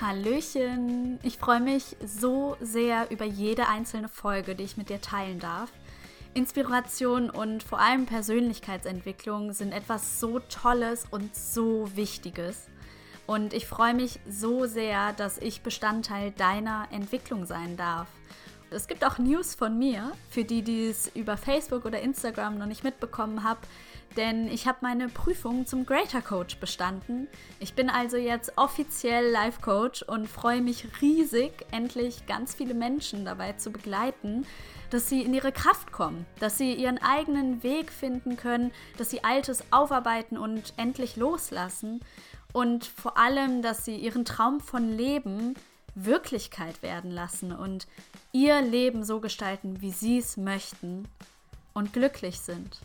[0.00, 1.18] Hallöchen!
[1.22, 5.70] Ich freue mich so sehr über jede einzelne Folge, die ich mit dir teilen darf.
[6.32, 12.68] Inspiration und vor allem Persönlichkeitsentwicklung sind etwas so Tolles und so Wichtiges.
[13.26, 18.08] Und ich freue mich so sehr, dass ich Bestandteil deiner Entwicklung sein darf.
[18.70, 22.66] Es gibt auch News von mir, für die, die es über Facebook oder Instagram noch
[22.66, 23.60] nicht mitbekommen haben,
[24.16, 27.28] denn ich habe meine Prüfung zum Greater Coach bestanden.
[27.58, 33.24] Ich bin also jetzt offiziell Life Coach und freue mich riesig, endlich ganz viele Menschen
[33.24, 34.46] dabei zu begleiten,
[34.90, 39.22] dass sie in ihre Kraft kommen, dass sie ihren eigenen Weg finden können, dass sie
[39.22, 42.00] Altes aufarbeiten und endlich loslassen
[42.52, 45.54] und vor allem, dass sie ihren Traum von Leben
[45.94, 47.86] Wirklichkeit werden lassen und
[48.32, 51.08] ihr Leben so gestalten, wie sie es möchten
[51.72, 52.80] und glücklich sind.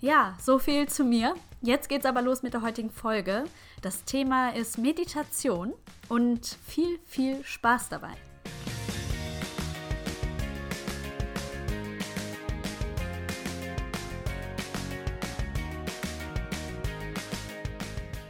[0.00, 1.34] Ja, so viel zu mir.
[1.60, 3.42] Jetzt geht's aber los mit der heutigen Folge.
[3.82, 5.74] Das Thema ist Meditation
[6.08, 8.14] und viel, viel Spaß dabei.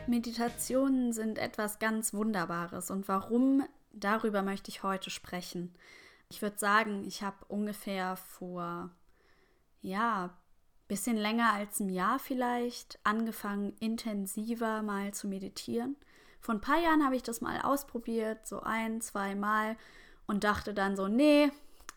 [0.07, 5.75] Meditationen sind etwas ganz Wunderbares und warum, darüber möchte ich heute sprechen.
[6.31, 8.89] Ich würde sagen, ich habe ungefähr vor,
[9.83, 10.31] ja,
[10.89, 15.97] bisschen länger als ein Jahr vielleicht angefangen, intensiver mal zu meditieren.
[16.41, 19.77] Vor ein paar Jahren habe ich das mal ausprobiert, so ein, zwei Mal
[20.27, 21.51] und dachte dann so, nee,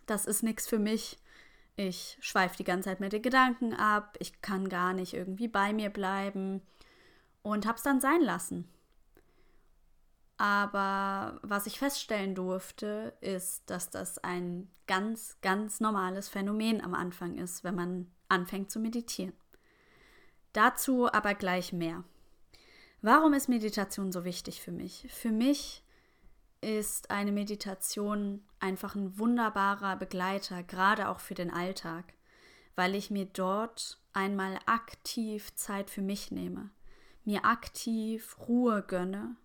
[0.05, 1.17] das ist nichts für mich.
[1.77, 5.73] Ich schweife die ganze Zeit mit den Gedanken ab, ich kann gar nicht irgendwie bei
[5.73, 6.61] mir bleiben
[7.43, 8.67] und habe es dann sein lassen.
[10.41, 17.37] Aber was ich feststellen durfte, ist, dass das ein ganz, ganz normales Phänomen am Anfang
[17.37, 19.35] ist, wenn man anfängt zu meditieren.
[20.51, 22.03] Dazu aber gleich mehr.
[23.03, 25.05] Warum ist Meditation so wichtig für mich?
[25.11, 25.83] Für mich
[26.59, 32.15] ist eine Meditation einfach ein wunderbarer Begleiter, gerade auch für den Alltag,
[32.75, 36.71] weil ich mir dort einmal aktiv Zeit für mich nehme,
[37.25, 39.35] mir aktiv Ruhe gönne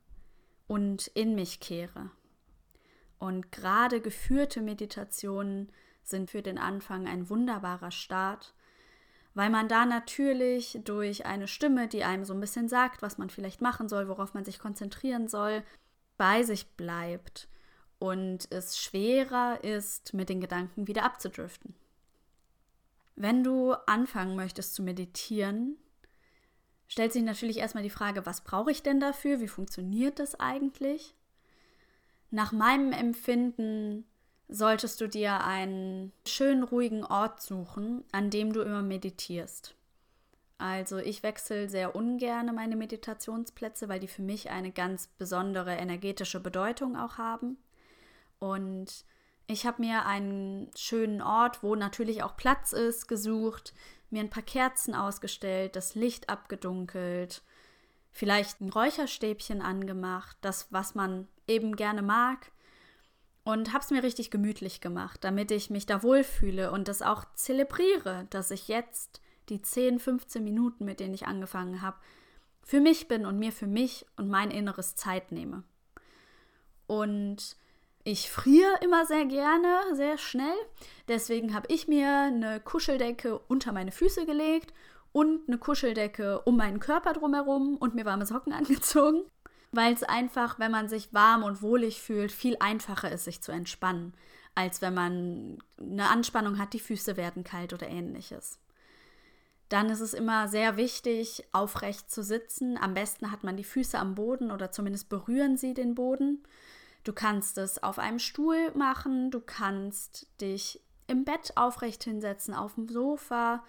[0.67, 2.11] und in mich kehre.
[3.19, 5.73] Und gerade geführte Meditationen
[6.03, 8.55] sind für den Anfang ein wunderbarer Start,
[9.35, 13.31] weil man da natürlich durch eine Stimme, die einem so ein bisschen sagt, was man
[13.31, 15.63] vielleicht machen soll, worauf man sich konzentrieren soll,
[16.17, 17.49] bei sich bleibt
[17.99, 21.75] und es schwerer ist, mit den Gedanken wieder abzudriften.
[23.15, 25.79] Wenn du anfangen möchtest zu meditieren,
[26.89, 29.41] stellt sich natürlich erstmal die Frage, was brauche ich denn dafür?
[29.41, 31.15] Wie funktioniert das eigentlich?
[32.31, 34.05] Nach meinem Empfinden
[34.49, 39.75] solltest du dir einen schönen, ruhigen Ort suchen, an dem du immer meditierst.
[40.59, 46.41] Also ich wechsle sehr ungern meine Meditationsplätze, weil die für mich eine ganz besondere energetische
[46.41, 47.59] Bedeutung auch haben.
[48.39, 49.05] Und
[49.47, 53.75] ich habe mir einen schönen Ort, wo natürlich auch Platz ist, gesucht,
[54.11, 57.43] mir ein paar Kerzen ausgestellt, das Licht abgedunkelt,
[58.13, 62.51] vielleicht ein Räucherstäbchen angemacht, das, was man eben gerne mag
[63.45, 67.25] und habe es mir richtig gemütlich gemacht, damit ich mich da wohlfühle und das auch
[67.35, 71.99] zelebriere, dass ich jetzt die 10, 15 Minuten, mit denen ich angefangen habe,
[72.63, 75.63] für mich bin und mir für mich und mein Inneres Zeit nehme.
[76.89, 77.57] Und
[78.07, 80.57] ich friere immer sehr gerne, sehr schnell.
[81.09, 84.73] Deswegen habe ich mir eine Kuscheldecke unter meine Füße gelegt
[85.13, 89.25] und eine Kuscheldecke um meinen Körper drumherum und mir warme Socken angezogen
[89.73, 93.53] weil es einfach, wenn man sich warm und wohlig fühlt, viel einfacher ist, sich zu
[93.53, 94.15] entspannen,
[94.55, 98.59] als wenn man eine Anspannung hat, die Füße werden kalt oder ähnliches.
[99.69, 102.79] Dann ist es immer sehr wichtig, aufrecht zu sitzen.
[102.79, 106.45] Am besten hat man die Füße am Boden oder zumindest berühren sie den Boden.
[107.07, 112.75] Du kannst es auf einem Stuhl machen, du kannst dich im Bett aufrecht hinsetzen, auf
[112.75, 113.63] dem Sofa,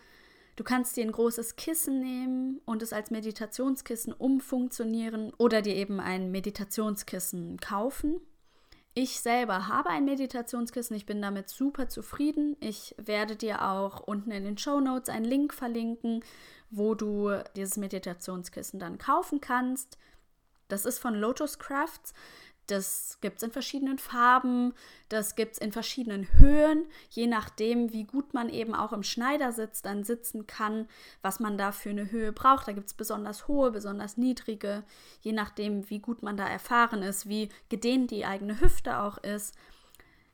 [0.58, 6.00] Du kannst dir ein großes Kissen nehmen und es als Meditationskissen umfunktionieren oder dir eben
[6.00, 8.20] ein Meditationskissen kaufen.
[8.96, 12.58] Ich selber habe ein Meditationskissen, ich bin damit super zufrieden.
[12.60, 16.24] Ich werde dir auch unten in den Show Notes einen Link verlinken,
[16.72, 20.00] wo du dieses Meditationskissen dann kaufen kannst.
[20.70, 22.16] Das ist von Lotus Crafts.
[22.68, 24.74] Das gibt es in verschiedenen Farben,
[25.08, 29.82] das gibt es in verschiedenen Höhen, je nachdem, wie gut man eben auch im Schneidersitz
[29.82, 30.90] dann sitzen kann,
[31.22, 32.68] was man da für eine Höhe braucht.
[32.68, 34.84] Da gibt es besonders hohe, besonders niedrige,
[35.22, 39.56] je nachdem, wie gut man da erfahren ist, wie gedehnt die eigene Hüfte auch ist,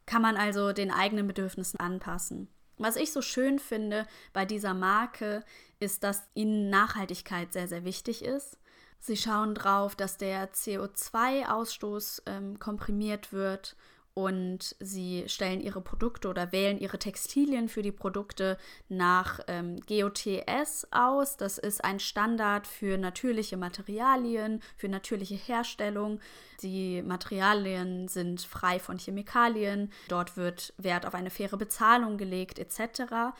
[0.07, 2.47] kann man also den eigenen Bedürfnissen anpassen.
[2.77, 5.43] Was ich so schön finde bei dieser Marke,
[5.79, 8.57] ist, dass ihnen Nachhaltigkeit sehr, sehr wichtig ist.
[9.05, 13.75] Sie schauen drauf, dass der CO2-Ausstoß ähm, komprimiert wird
[14.13, 18.57] und sie stellen ihre Produkte oder wählen ihre Textilien für die Produkte
[18.87, 21.35] nach ähm, GOTS aus.
[21.35, 26.21] Das ist ein Standard für natürliche Materialien, für natürliche Herstellung.
[26.61, 29.91] Die Materialien sind frei von Chemikalien.
[30.07, 33.33] Dort wird Wert auf eine faire Bezahlung gelegt etc.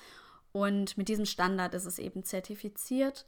[0.51, 3.25] Und mit diesem Standard ist es eben zertifiziert.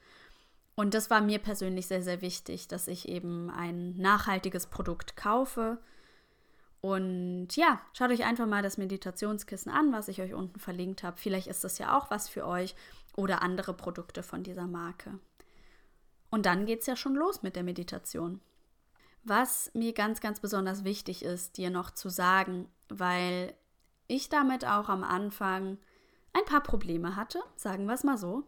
[0.75, 5.79] Und das war mir persönlich sehr, sehr wichtig, dass ich eben ein nachhaltiges Produkt kaufe
[6.85, 11.17] und ja, schaut euch einfach mal das Meditationskissen an, was ich euch unten verlinkt habe.
[11.17, 12.75] Vielleicht ist das ja auch was für euch
[13.15, 15.17] oder andere Produkte von dieser Marke.
[16.29, 18.39] Und dann geht es ja schon los mit der Meditation.
[19.23, 23.55] Was mir ganz, ganz besonders wichtig ist, dir noch zu sagen, weil
[24.05, 25.79] ich damit auch am Anfang
[26.33, 28.43] ein paar Probleme hatte, sagen wir es mal so,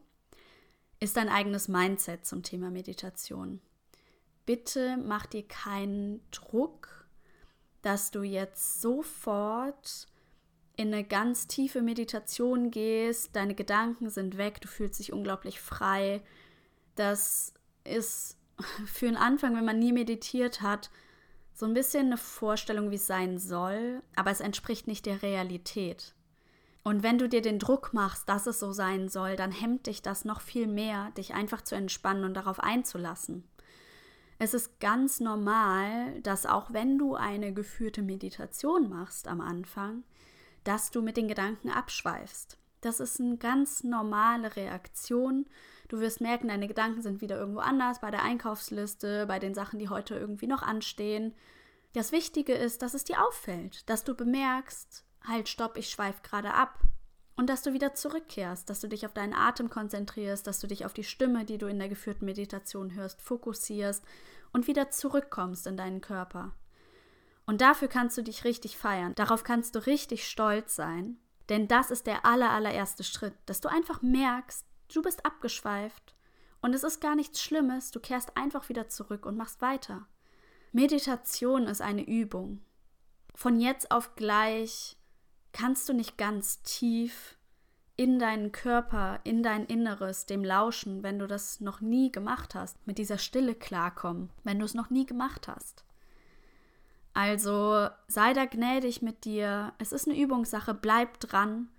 [0.99, 3.61] ist dein eigenes Mindset zum Thema Meditation.
[4.45, 6.97] Bitte mach dir keinen Druck
[7.87, 10.07] dass du jetzt sofort
[10.75, 16.21] in eine ganz tiefe Meditation gehst, deine Gedanken sind weg, du fühlst dich unglaublich frei.
[16.95, 17.53] Das
[17.85, 18.37] ist
[18.85, 20.89] für den Anfang, wenn man nie meditiert hat,
[21.53, 26.13] so ein bisschen eine Vorstellung, wie es sein soll, aber es entspricht nicht der Realität.
[26.87, 30.01] Und wenn du dir den Druck machst, dass es so sein soll, dann hemmt dich
[30.01, 33.43] das noch viel mehr, dich einfach zu entspannen und darauf einzulassen.
[34.39, 40.05] Es ist ganz normal, dass auch wenn du eine geführte Meditation machst am Anfang,
[40.63, 42.57] dass du mit den Gedanken abschweifst.
[42.79, 45.45] Das ist eine ganz normale Reaktion.
[45.89, 49.77] Du wirst merken, deine Gedanken sind wieder irgendwo anders, bei der Einkaufsliste, bei den Sachen,
[49.77, 51.35] die heute irgendwie noch anstehen.
[51.91, 56.53] Das Wichtige ist, dass es dir auffällt, dass du bemerkst, halt, stopp, ich schweife gerade
[56.53, 56.79] ab.
[57.35, 60.85] Und dass du wieder zurückkehrst, dass du dich auf deinen Atem konzentrierst, dass du dich
[60.85, 64.03] auf die Stimme, die du in der geführten Meditation hörst, fokussierst
[64.53, 66.53] und wieder zurückkommst in deinen Körper.
[67.45, 69.13] Und dafür kannst du dich richtig feiern.
[69.15, 71.17] Darauf kannst du richtig stolz sein.
[71.49, 76.15] Denn das ist der aller, allererste Schritt, dass du einfach merkst, du bist abgeschweift.
[76.61, 80.07] Und es ist gar nichts Schlimmes, du kehrst einfach wieder zurück und machst weiter.
[80.73, 82.61] Meditation ist eine Übung.
[83.35, 84.96] Von jetzt auf gleich
[85.57, 87.35] kannst du nicht ganz tief
[87.95, 92.85] in deinen Körper, in dein Inneres, dem Lauschen, wenn du das noch nie gemacht hast,
[92.85, 95.83] mit dieser Stille klarkommen, wenn du es noch nie gemacht hast.
[97.15, 99.73] Also sei da gnädig mit dir.
[99.79, 101.69] Es ist eine Übungssache, bleib dran.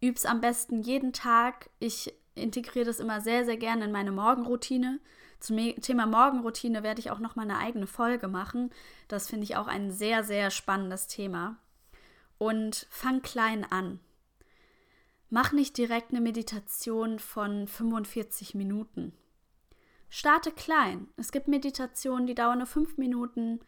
[0.00, 1.70] Üb's am besten jeden Tag.
[1.78, 4.98] Ich integriere das immer sehr, sehr gerne in meine Morgenroutine.
[5.38, 8.70] Zum Thema Morgenroutine werde ich auch noch mal eine eigene Folge machen.
[9.06, 11.56] Das finde ich auch ein sehr, sehr spannendes Thema
[12.38, 14.00] und fang klein an.
[15.28, 19.12] Mach nicht direkt eine Meditation von 45 Minuten.
[20.08, 21.08] Starte klein.
[21.16, 23.60] Es gibt Meditationen, die dauern nur 5 Minuten.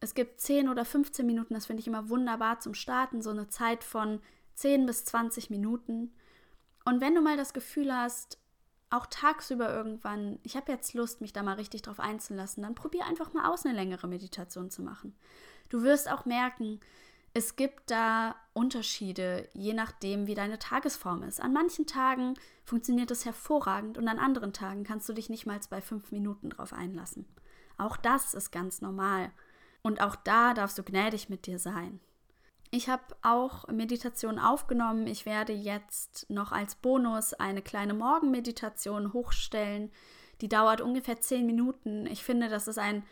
[0.00, 3.48] Es gibt 10 oder 15 Minuten, das finde ich immer wunderbar zum Starten, so eine
[3.48, 4.20] Zeit von
[4.54, 6.12] 10 bis 20 Minuten.
[6.84, 8.38] Und wenn du mal das Gefühl hast,
[8.90, 13.06] auch tagsüber irgendwann, ich habe jetzt Lust, mich da mal richtig drauf einzulassen, dann probier
[13.06, 15.16] einfach mal aus, eine längere Meditation zu machen.
[15.70, 16.80] Du wirst auch merken,
[17.34, 21.40] es gibt da Unterschiede, je nachdem, wie deine Tagesform ist.
[21.40, 22.34] An manchen Tagen
[22.64, 26.50] funktioniert es hervorragend und an anderen Tagen kannst du dich nicht mal bei fünf Minuten
[26.50, 27.26] drauf einlassen.
[27.78, 29.30] Auch das ist ganz normal.
[29.82, 32.00] Und auch da darfst du gnädig mit dir sein.
[32.70, 35.06] Ich habe auch Meditation aufgenommen.
[35.06, 39.90] Ich werde jetzt noch als Bonus eine kleine Morgenmeditation hochstellen.
[40.40, 42.06] Die dauert ungefähr zehn Minuten.
[42.06, 43.04] Ich finde, das ist ein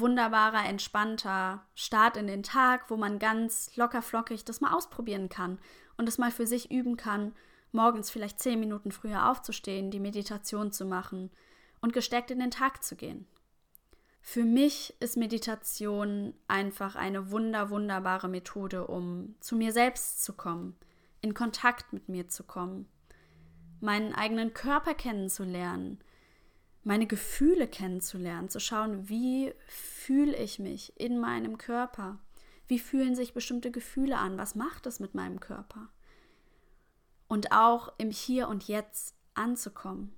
[0.00, 5.58] wunderbarer, entspannter Start in den Tag, wo man ganz locker flockig das mal ausprobieren kann
[5.96, 7.32] und es mal für sich üben kann,
[7.72, 11.30] morgens vielleicht zehn Minuten früher aufzustehen, die Meditation zu machen
[11.80, 13.26] und gestärkt in den Tag zu gehen.
[14.20, 20.76] Für mich ist Meditation einfach eine wunder, wunderbare Methode, um zu mir selbst zu kommen,
[21.20, 22.88] in Kontakt mit mir zu kommen,
[23.80, 25.98] meinen eigenen Körper kennenzulernen,
[26.84, 32.18] meine Gefühle kennenzulernen, zu schauen, wie fühle ich mich in meinem Körper?
[32.66, 34.38] Wie fühlen sich bestimmte Gefühle an?
[34.38, 35.88] Was macht es mit meinem Körper?
[37.26, 40.14] Und auch im Hier und Jetzt anzukommen.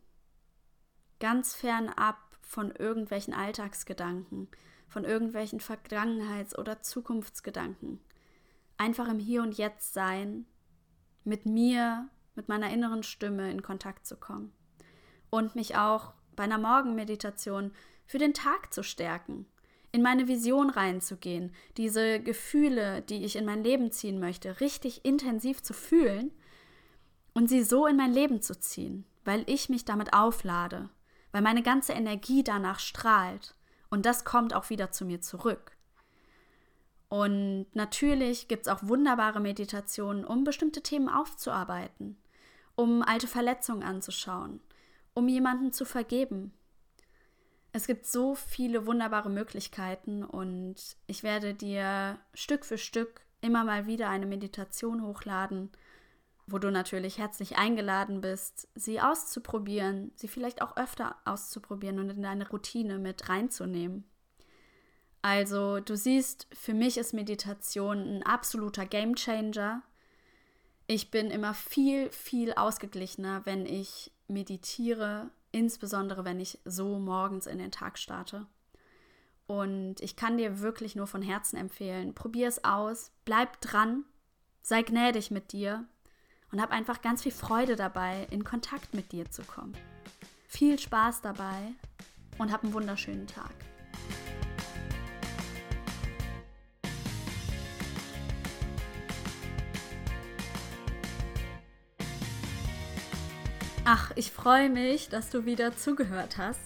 [1.21, 4.49] Ganz fernab von irgendwelchen Alltagsgedanken,
[4.89, 8.01] von irgendwelchen Vergangenheits- oder Zukunftsgedanken.
[8.77, 10.47] Einfach im Hier und Jetzt sein,
[11.25, 14.53] mit mir, mit meiner inneren Stimme in Kontakt zu kommen.
[15.31, 17.73] Und mich auch bei einer Morgenmeditation
[18.07, 19.47] für den Tag zu stärken,
[19.93, 25.63] in meine Vision reinzugehen, diese Gefühle, die ich in mein Leben ziehen möchte, richtig intensiv
[25.63, 26.31] zu fühlen
[27.35, 30.91] und sie so in mein Leben zu ziehen, weil ich mich damit auflade,
[31.33, 33.55] weil meine ganze Energie danach strahlt.
[33.89, 35.77] Und das kommt auch wieder zu mir zurück.
[37.09, 42.17] Und natürlich gibt es auch wunderbare Meditationen, um bestimmte Themen aufzuarbeiten,
[42.75, 44.61] um alte Verletzungen anzuschauen,
[45.17, 46.53] um jemanden zu vergeben.
[47.73, 53.87] Es gibt so viele wunderbare Möglichkeiten und ich werde dir Stück für Stück immer mal
[53.87, 55.71] wieder eine Meditation hochladen,
[56.47, 62.23] wo du natürlich herzlich eingeladen bist, sie auszuprobieren, sie vielleicht auch öfter auszuprobieren und in
[62.23, 64.05] deine Routine mit reinzunehmen.
[65.23, 69.83] Also, du siehst, für mich ist Meditation ein absoluter Gamechanger.
[70.87, 77.59] Ich bin immer viel, viel ausgeglichener, wenn ich meditiere, insbesondere wenn ich so morgens in
[77.59, 78.47] den Tag starte.
[79.47, 84.05] Und ich kann dir wirklich nur von Herzen empfehlen, probier es aus, bleib dran,
[84.63, 85.85] sei gnädig mit dir
[86.53, 89.77] und hab einfach ganz viel Freude dabei, in Kontakt mit dir zu kommen.
[90.47, 91.73] Viel Spaß dabei
[92.39, 93.55] und hab einen wunderschönen Tag.
[103.89, 106.59] Ach, ich freue mich, dass du wieder zugehört hast.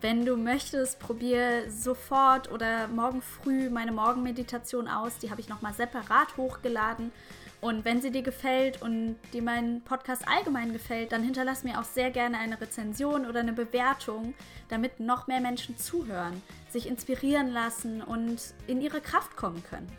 [0.00, 5.18] Wenn du möchtest, probier sofort oder morgen früh meine Morgenmeditation aus.
[5.18, 7.12] Die habe ich nochmal separat hochgeladen.
[7.60, 11.84] Und wenn sie dir gefällt und dir mein Podcast allgemein gefällt, dann hinterlass mir auch
[11.84, 14.34] sehr gerne eine Rezension oder eine Bewertung,
[14.68, 19.92] damit noch mehr Menschen zuhören, sich inspirieren lassen und in ihre Kraft kommen können.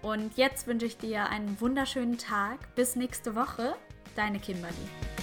[0.00, 2.74] Und jetzt wünsche ich dir einen wunderschönen Tag.
[2.76, 3.74] Bis nächste Woche.
[4.16, 5.21] Deine Kimberly.